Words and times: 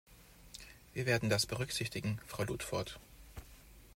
Wir 0.95 1.05
werden 1.05 1.29
das 1.29 1.45
berücksichtigen, 1.45 2.19
Frau 2.25 2.41
Ludford. 2.43 2.99